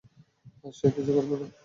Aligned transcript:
সে 0.73 0.87
কিছু 0.95 1.11
করবে 1.13 1.35
না। 1.41 1.47